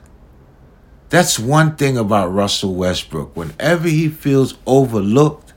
That's 1.08 1.38
one 1.38 1.76
thing 1.76 1.96
about 1.96 2.32
Russell 2.32 2.74
Westbrook. 2.74 3.36
Whenever 3.36 3.88
he 3.88 4.08
feels 4.08 4.54
overlooked, 4.66 5.54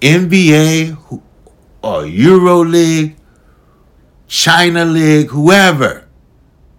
NBA 0.00 1.22
or 1.82 2.06
Euro 2.06 2.64
League, 2.64 3.16
China 4.26 4.86
League, 4.86 5.28
whoever, 5.28 6.08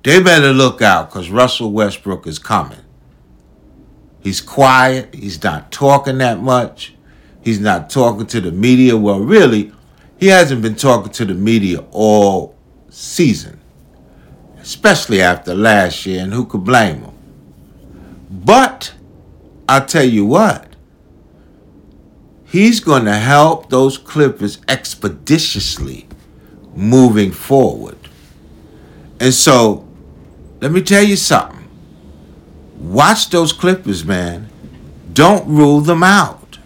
they 0.03 0.21
better 0.21 0.51
look 0.51 0.81
out 0.81 1.09
because 1.09 1.29
Russell 1.29 1.71
Westbrook 1.71 2.25
is 2.25 2.39
coming. 2.39 2.79
He's 4.27 4.41
quiet. 4.41 5.15
He's 5.15 5.41
not 5.41 5.71
talking 5.71 6.17
that 6.17 6.41
much. 6.41 6.93
He's 7.41 7.61
not 7.61 7.89
talking 7.89 8.25
to 8.25 8.41
the 8.41 8.51
media. 8.51 8.97
Well, 8.97 9.21
really, 9.21 9.71
he 10.19 10.27
hasn't 10.27 10.61
been 10.61 10.75
talking 10.75 11.13
to 11.13 11.23
the 11.23 11.33
media 11.33 11.85
all 11.91 12.53
season, 12.89 13.61
especially 14.59 15.21
after 15.21 15.55
last 15.55 16.05
year, 16.05 16.23
and 16.23 16.33
who 16.33 16.45
could 16.45 16.65
blame 16.65 17.03
him? 17.03 17.13
But 18.29 18.93
I'll 19.69 19.85
tell 19.85 20.03
you 20.03 20.25
what, 20.25 20.75
he's 22.43 22.81
going 22.81 23.05
to 23.05 23.15
help 23.15 23.69
those 23.69 23.97
Clippers 23.97 24.59
expeditiously 24.67 26.05
moving 26.75 27.31
forward. 27.31 27.97
And 29.21 29.33
so, 29.33 29.87
let 30.59 30.73
me 30.73 30.81
tell 30.81 31.03
you 31.03 31.15
something. 31.15 31.56
Watch 32.77 33.29
those 33.29 33.53
Clippers, 33.53 34.05
man. 34.05 34.49
Don't 35.13 35.47
rule 35.47 35.81
them 35.81 36.03
out. 36.03 36.59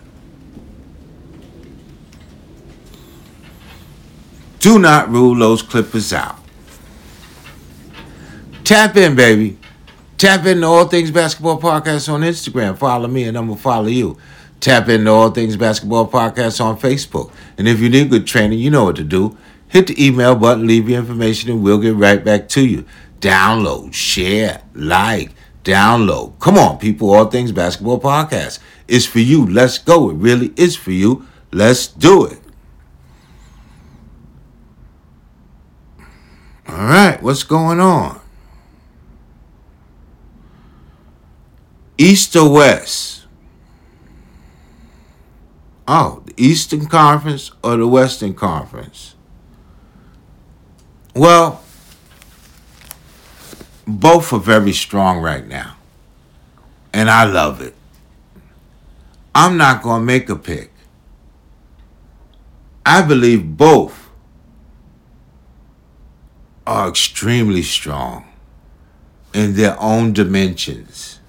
Do 4.60 4.78
not 4.78 5.10
rule 5.10 5.36
those 5.36 5.62
Clippers 5.64 6.14
out. 6.14 6.38
Tap 8.64 8.96
in, 8.96 9.16
baby. 9.16 9.58
Tap 10.18 10.46
into 10.46 10.68
All 10.68 10.86
Things 10.86 11.10
Basketball 11.10 11.60
Podcast 11.60 12.08
on 12.14 12.22
Instagram. 12.22 12.78
Follow 12.78 13.08
me 13.08 13.24
and 13.24 13.36
I'm 13.36 13.48
going 13.48 13.58
to 13.58 13.64
follow 13.64 13.88
you. 13.88 14.18
Tap 14.60 14.88
into 14.88 15.10
All 15.10 15.32
Things 15.32 15.58
Basketball 15.58 16.08
Podcast 16.08 16.64
on 16.64 16.78
Facebook. 16.78 17.32
And 17.58 17.68
if 17.68 17.80
you 17.80 17.90
need 17.90 18.12
good 18.12 18.28
training, 18.28 18.60
you 18.60 18.70
know 18.70 18.84
what 18.84 18.98
to 18.98 19.04
do. 19.04 19.36
Hit 19.68 19.88
the 19.88 20.06
email 20.06 20.36
button, 20.36 20.68
leave 20.68 20.88
your 20.88 21.00
information, 21.00 21.50
and 21.50 21.64
we'll 21.64 21.80
get 21.80 21.96
right 21.96 22.24
back 22.24 22.48
to 22.50 22.64
you. 22.64 22.86
Download, 23.20 23.94
share, 23.94 24.62
like, 24.76 25.32
download. 25.64 26.40
Come 26.40 26.58
on, 26.58 26.78
people. 26.78 27.14
All 27.14 27.26
Things 27.26 27.52
Basketball 27.52 28.00
Podcast. 28.00 28.60
It's 28.88 29.06
for 29.06 29.20
you. 29.20 29.46
Let's 29.46 29.78
go. 29.78 30.10
It 30.10 30.16
really 30.16 30.54
is 30.56 30.76
for 30.76 30.92
you. 30.92 31.28
Let's 31.52 31.88
do 31.88 32.26
it. 32.26 32.40
All 36.68 36.86
right, 36.86 37.22
what's 37.22 37.44
going 37.44 37.82
on? 37.82 38.22
East 41.98 42.36
or 42.36 42.52
West? 42.52 43.26
Oh, 45.88 46.24
the 46.26 46.34
Eastern 46.38 46.86
Conference 46.86 47.52
or 47.62 47.76
the 47.76 47.88
Western 47.88 48.34
Conference? 48.34 49.16
Well, 51.14 51.61
both 54.00 54.34
are 54.34 54.40
very 54.40 54.74
strong 54.74 55.20
right 55.20 55.46
now. 55.48 55.76
And 56.94 57.10
I 57.10 57.26
love 57.26 57.62
it. 57.62 57.76
I'm 59.34 59.58
not 59.58 59.82
going 59.82 60.02
to 60.02 60.06
make 60.06 60.30
a 60.30 60.36
pick. 60.36 60.72
I 62.86 63.02
believe 63.02 63.58
both 63.58 64.10
are 66.68 66.90
extremely 66.90 67.64
strong 67.64 68.26
in 69.34 69.56
their 69.56 69.80
own 69.80 70.14
dimensions. 70.14 71.20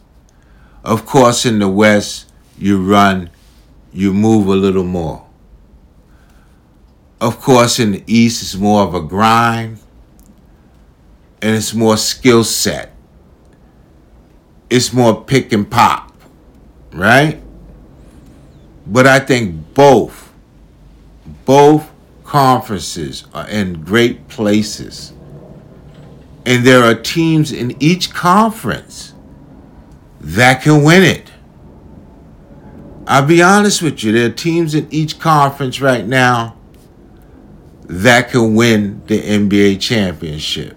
Of 0.85 1.07
course, 1.07 1.47
in 1.47 1.61
the 1.61 1.69
West, 1.69 2.33
you 2.59 2.83
run, 2.83 3.31
you 3.93 4.13
move 4.13 4.49
a 4.49 4.57
little 4.57 4.85
more. 4.85 5.27
Of 7.21 7.41
course, 7.41 7.79
in 7.79 7.93
the 7.93 8.05
East, 8.07 8.43
it's 8.43 8.57
more 8.57 8.83
of 8.83 8.95
a 8.95 9.01
grind 9.01 9.79
and 11.43 11.55
it's 11.57 11.75
more 11.75 11.97
skill 11.97 12.45
set. 12.45 12.95
It's 14.71 14.93
more 14.93 15.23
pick 15.23 15.53
and 15.53 15.71
pop, 15.71 16.13
right? 16.93 17.43
But 18.87 19.07
I 19.07 19.19
think 19.19 19.75
both, 19.75 20.33
both 21.45 21.91
conferences 22.25 23.27
are 23.35 23.49
in 23.49 23.83
great 23.83 24.29
places 24.29 25.13
and 26.45 26.65
there 26.65 26.83
are 26.83 26.95
teams 26.95 27.53
in 27.53 27.77
each 27.81 28.13
conference 28.13 29.15
that 30.21 30.63
can 30.63 30.83
win 30.83 31.03
it. 31.03 31.31
I'll 33.07 33.27
be 33.27 33.43
honest 33.43 33.83
with 33.83 34.03
you, 34.03 34.13
there 34.13 34.27
are 34.27 34.33
teams 34.33 34.75
in 34.75 34.89
each 34.91 35.19
conference 35.19 35.81
right 35.81 36.07
now 36.07 36.57
that 37.83 38.31
can 38.31 38.55
win 38.55 39.03
the 39.07 39.21
NBA 39.21 39.81
championship. 39.81 40.77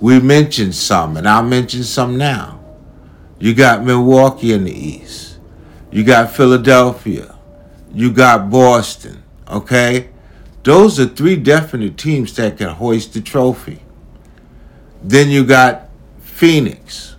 We 0.00 0.18
mentioned 0.18 0.74
some, 0.74 1.16
and 1.16 1.28
I'll 1.28 1.42
mention 1.42 1.84
some 1.84 2.16
now. 2.16 2.60
You 3.38 3.54
got 3.54 3.84
Milwaukee 3.84 4.52
in 4.52 4.64
the 4.64 4.72
East. 4.72 5.38
You 5.90 6.04
got 6.04 6.30
Philadelphia. 6.30 7.36
You 7.92 8.12
got 8.12 8.50
Boston. 8.50 9.22
Okay? 9.48 10.10
Those 10.62 11.00
are 11.00 11.06
three 11.06 11.36
definite 11.36 11.96
teams 11.96 12.34
that 12.36 12.58
can 12.58 12.68
hoist 12.68 13.14
the 13.14 13.20
trophy. 13.20 13.82
Then 15.02 15.30
you 15.30 15.44
got 15.44 15.88
Phoenix. 16.20 17.16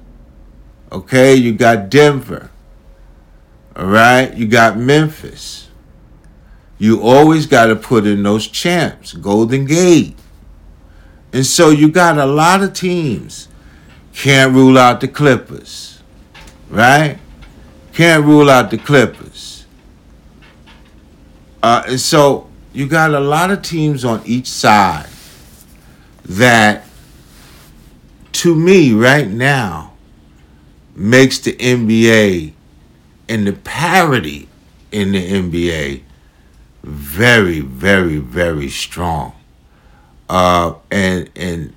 Okay, 0.92 1.36
you 1.36 1.54
got 1.54 1.90
Denver. 1.90 2.52
All 3.76 3.86
right, 3.86 4.34
you 4.36 4.48
got 4.48 4.78
Memphis. 4.78 5.70
You 6.78 7.02
always 7.02 7.46
got 7.46 7.68
to 7.68 7.76
put 7.76 8.06
in 8.06 8.24
those 8.24 8.48
champs, 8.48 9.14
Golden 9.14 9.66
Gate. 9.66 10.18
And 11.34 11.46
so 11.46 11.70
you 11.70 11.90
got 11.90 12.18
a 12.18 12.26
lot 12.26 12.62
of 12.62 12.74
teams. 12.74 13.48
Can't 14.14 14.54
rule 14.54 14.78
out 14.78 15.02
the 15.02 15.08
Clippers. 15.08 16.02
Right? 16.70 17.20
Can't 17.94 18.26
rule 18.26 18.50
out 18.50 18.72
the 18.72 18.78
Clippers. 18.78 19.66
Uh, 21.64 21.84
and 21.88 22.00
so 22.00 22.50
you 22.74 22.88
got 22.88 23.14
a 23.14 23.20
lot 23.20 23.52
of 23.52 23.62
teams 23.62 24.04
on 24.04 24.22
each 24.26 24.48
side 24.48 25.10
that 26.26 26.86
to 28.32 28.56
me 28.56 28.94
right 28.94 29.28
now 29.28 29.94
makes 30.96 31.40
the 31.40 31.54
NBA 31.54 32.54
and 33.30 33.48
the 33.48 33.54
parity 33.54 34.48
in 34.92 35.12
the 35.12 35.32
NBA 35.32 36.04
very, 36.84 37.60
very, 37.60 38.18
very 38.18 38.70
strong. 38.70 39.34
Uh, 40.32 40.76
and 40.90 41.30
and 41.36 41.74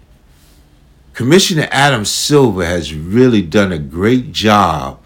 Commissioner 1.12 1.66
Adam 1.72 2.04
Silver 2.04 2.64
has 2.64 2.94
really 2.94 3.42
done 3.42 3.72
a 3.72 3.80
great 3.80 4.30
job 4.30 5.00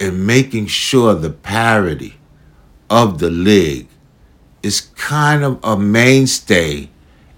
in 0.00 0.26
making 0.26 0.66
sure 0.66 1.14
the 1.14 1.30
parity 1.30 2.16
of 2.90 3.20
the 3.20 3.30
league 3.30 3.86
is 4.60 4.80
kind 4.96 5.44
of 5.44 5.60
a 5.62 5.78
mainstay 5.78 6.88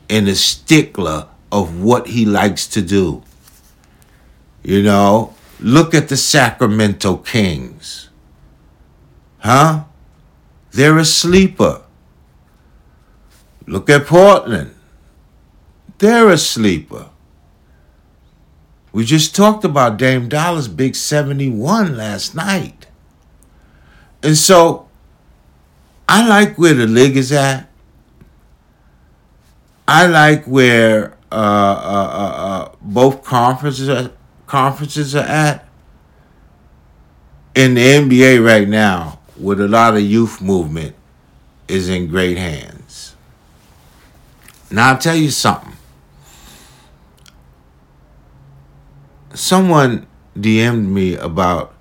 and 0.09 0.27
a 0.27 0.35
stickler 0.35 1.29
of 1.53 1.83
what 1.83 2.07
he 2.07 2.25
likes 2.25 2.67
to 2.69 2.81
do. 2.81 3.23
You 4.63 4.83
know, 4.83 5.35
look 5.61 5.93
at 5.93 6.09
the 6.09 6.17
Sacramento 6.17 7.19
Kings. 7.19 8.09
Huh? 9.41 9.85
They're 10.71 10.97
a 10.97 11.05
sleeper. 11.05 11.83
Look 13.67 13.91
at 13.91 14.07
Portland. 14.07 14.77
They're 16.01 16.31
a 16.31 16.39
sleeper. 16.39 17.11
We 18.91 19.05
just 19.05 19.37
talked 19.37 19.65
about 19.67 19.99
Dame 19.99 20.31
Dollar's 20.31 20.67
big 20.67 20.97
71 20.97 21.95
last 21.95 22.35
night. 22.35 22.87
And 24.23 24.37
so 24.37 24.89
I 26.09 26.27
like 26.27 26.57
where 26.57 26.73
the 26.73 26.87
league 26.87 27.19
is 27.19 27.31
at. 27.33 27.69
I 29.87 30.07
like 30.07 30.47
where 30.47 31.19
uh, 31.31 31.35
uh, 31.35 32.11
uh, 32.13 32.43
uh 32.47 32.75
both 32.81 33.23
conferences 33.23 33.89
are, 33.91 34.11
conferences 34.47 35.15
are 35.15 35.25
at. 35.25 35.69
In 37.55 37.75
the 37.75 37.83
NBA 37.83 38.45
right 38.45 38.67
now, 38.67 39.19
with 39.37 39.61
a 39.61 39.69
lot 39.69 39.95
of 39.95 40.01
youth 40.01 40.41
movement, 40.41 40.97
is 41.69 41.91
in 41.91 42.07
great 42.07 42.39
hands. 42.39 43.15
Now 44.71 44.93
I'll 44.93 44.99
tell 44.99 45.17
you 45.17 45.31
something. 45.31 45.77
Someone 49.35 50.07
DM'd 50.37 50.89
me 50.89 51.15
about 51.15 51.75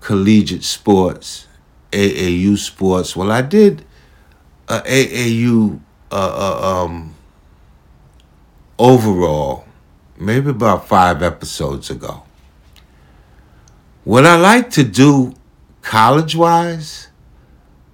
collegiate 0.00 0.64
sports, 0.64 1.46
AAU 1.92 2.56
sports. 2.58 3.14
Well, 3.14 3.30
I 3.30 3.42
did 3.42 3.84
a 4.68 4.80
AAU 4.80 5.80
uh, 6.10 6.14
uh, 6.14 6.84
um, 6.84 7.14
overall, 8.78 9.66
maybe 10.18 10.50
about 10.50 10.88
five 10.88 11.22
episodes 11.22 11.90
ago. 11.90 12.22
What 14.04 14.26
I 14.26 14.36
like 14.36 14.70
to 14.70 14.84
do 14.84 15.34
college 15.82 16.34
wise, 16.34 17.08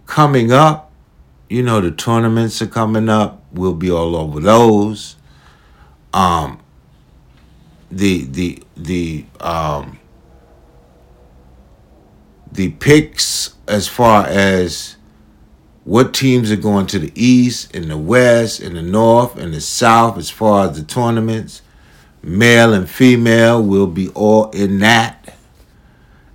coming 0.06 0.52
up, 0.52 0.92
you 1.48 1.62
know, 1.62 1.80
the 1.80 1.90
tournaments 1.90 2.62
are 2.62 2.66
coming 2.66 3.08
up. 3.08 3.42
We'll 3.52 3.74
be 3.74 3.90
all 3.90 4.16
over 4.16 4.40
those. 4.40 5.16
Um, 6.12 6.60
the 7.94 8.24
the 8.24 8.62
the 8.76 9.24
um 9.40 9.98
the 12.50 12.70
picks 12.72 13.54
as 13.66 13.88
far 13.88 14.26
as 14.26 14.96
what 15.84 16.14
teams 16.14 16.50
are 16.50 16.56
going 16.56 16.86
to 16.86 16.98
the 16.98 17.12
east 17.14 17.74
and 17.74 17.90
the 17.90 17.98
west 17.98 18.60
and 18.60 18.76
the 18.76 18.82
north 18.82 19.36
and 19.36 19.52
the 19.52 19.60
south 19.60 20.16
as 20.16 20.30
far 20.30 20.68
as 20.68 20.76
the 20.76 20.84
tournaments 20.84 21.62
male 22.22 22.72
and 22.72 22.88
female 22.88 23.62
will 23.62 23.86
be 23.86 24.08
all 24.10 24.50
in 24.50 24.78
that. 24.78 25.36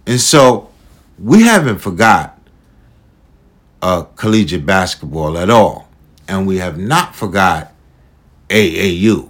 And 0.05 0.19
so 0.19 0.69
we 1.17 1.43
haven't 1.43 1.79
forgot 1.79 2.39
uh, 3.81 4.03
collegiate 4.15 4.65
basketball 4.65 5.37
at 5.37 5.49
all. 5.49 5.87
And 6.27 6.45
we 6.45 6.57
have 6.57 6.77
not 6.77 7.15
forgot 7.15 7.73
aau 8.49 9.28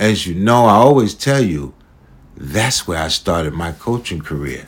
as 0.00 0.26
you 0.26 0.34
know 0.34 0.64
i 0.64 0.74
always 0.74 1.14
tell 1.14 1.42
you 1.42 1.72
that's 2.36 2.88
where 2.88 3.00
i 3.00 3.06
started 3.08 3.52
my 3.52 3.70
coaching 3.70 4.20
career 4.20 4.66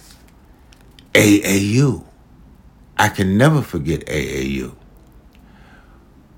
aau 1.14 2.05
I 3.03 3.09
can 3.09 3.37
never 3.37 3.62
forget 3.62 4.07
AAU. 4.07 4.77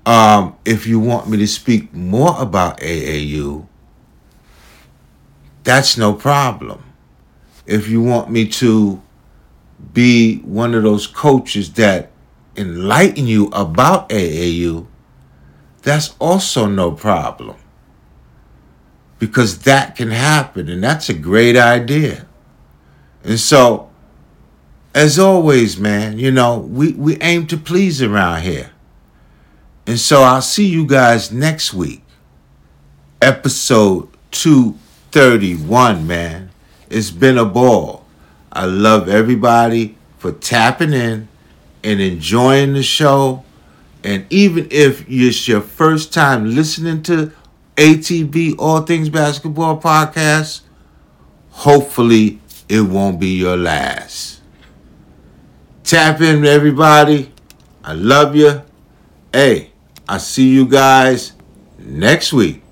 Um, 0.05 0.55
if 0.65 0.87
you 0.87 0.99
want 0.99 1.29
me 1.29 1.37
to 1.37 1.47
speak 1.47 1.93
more 1.93 2.35
about 2.39 2.79
AAU, 2.79 3.67
that's 5.63 5.95
no 5.95 6.13
problem. 6.13 6.83
If 7.67 7.87
you 7.87 8.01
want 8.01 8.31
me 8.31 8.47
to 8.47 9.01
be 9.93 10.39
one 10.39 10.73
of 10.73 10.81
those 10.83 11.05
coaches 11.05 11.73
that 11.73 12.11
enlighten 12.55 13.27
you 13.27 13.47
about 13.47 14.09
AAU, 14.09 14.87
that's 15.83 16.15
also 16.19 16.65
no 16.65 16.91
problem. 16.91 17.57
Because 19.19 19.59
that 19.59 19.95
can 19.95 20.11
happen, 20.11 20.69
and 20.69 20.83
that's 20.83 21.09
a 21.09 21.13
great 21.13 21.55
idea. 21.55 22.25
And 23.23 23.39
so 23.39 23.89
as 24.95 25.19
always, 25.19 25.77
man, 25.77 26.17
you 26.17 26.31
know, 26.31 26.57
we, 26.57 26.93
we 26.93 27.17
aim 27.19 27.45
to 27.47 27.57
please 27.57 28.01
around 28.01 28.43
here. 28.43 28.71
And 29.85 29.99
so 29.99 30.21
I'll 30.23 30.41
see 30.41 30.67
you 30.67 30.87
guys 30.87 31.33
next 31.33 31.73
week. 31.73 32.01
Episode 33.21 34.07
231, 34.31 36.07
man. 36.07 36.49
It's 36.89 37.11
been 37.11 37.37
a 37.37 37.45
ball. 37.45 38.05
I 38.53 38.65
love 38.65 39.09
everybody 39.09 39.97
for 40.17 40.31
tapping 40.31 40.93
in 40.93 41.27
and 41.83 41.99
enjoying 41.99 42.71
the 42.71 42.81
show. 42.81 43.43
And 44.01 44.25
even 44.29 44.69
if 44.71 45.05
it's 45.09 45.45
your 45.45 45.61
first 45.61 46.13
time 46.13 46.55
listening 46.55 47.03
to 47.03 47.33
ATB 47.75 48.55
All 48.57 48.81
Things 48.81 49.09
Basketball 49.09 49.79
podcast, 49.79 50.61
hopefully 51.49 52.39
it 52.69 52.81
won't 52.81 53.19
be 53.19 53.37
your 53.37 53.57
last. 53.57 54.41
Tap 55.83 56.21
in, 56.21 56.45
everybody. 56.45 57.31
I 57.83 57.93
love 57.93 58.35
you. 58.35 58.61
Hey, 59.31 59.71
I 60.07 60.17
see 60.17 60.49
you 60.49 60.67
guys 60.67 61.33
next 61.77 62.33
week. 62.33 62.63